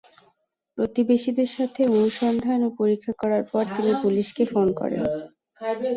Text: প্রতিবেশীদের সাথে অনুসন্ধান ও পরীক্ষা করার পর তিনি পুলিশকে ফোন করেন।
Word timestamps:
প্রতিবেশীদের 0.77 1.49
সাথে 1.57 1.81
অনুসন্ধান 1.93 2.59
ও 2.63 2.79
পরীক্ষা 2.79 3.13
করার 3.21 3.43
পর 3.51 3.63
তিনি 3.75 3.91
পুলিশকে 4.03 4.43
ফোন 4.45 4.67
করেন। 4.79 5.03